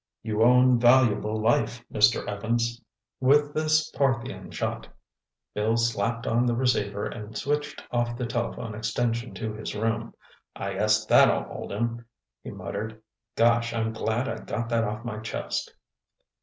"Your 0.23 0.41
own 0.41 0.79
valuable 0.79 1.39
life, 1.39 1.85
Mr. 1.93 2.25
Evans!" 2.27 2.81
With 3.19 3.53
this 3.53 3.91
Parthian 3.91 4.49
shot, 4.49 4.87
Bill 5.53 5.77
slapped 5.77 6.25
on 6.25 6.47
the 6.47 6.55
receiver 6.55 7.05
and 7.05 7.37
switched 7.37 7.83
off 7.91 8.17
the 8.17 8.25
telephone 8.25 8.73
extension 8.73 9.35
to 9.35 9.53
his 9.53 9.75
room. 9.75 10.15
"I 10.55 10.73
guess 10.73 11.05
that'll 11.05 11.43
hold 11.43 11.71
him," 11.71 12.05
he 12.41 12.49
muttered. 12.49 12.99
"Gosh, 13.35 13.75
I'm 13.75 13.93
glad 13.93 14.27
I 14.27 14.39
got 14.39 14.69
that 14.69 14.85
off 14.85 15.05
my 15.05 15.19
chest!" 15.19 15.71